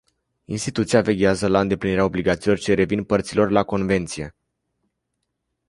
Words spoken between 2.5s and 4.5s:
ce revin părților la convenție.